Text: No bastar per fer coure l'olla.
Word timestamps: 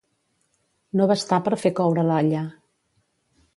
No 1.01 1.07
bastar 1.11 1.39
per 1.49 1.53
fer 1.65 1.73
coure 1.81 2.07
l'olla. 2.11 2.43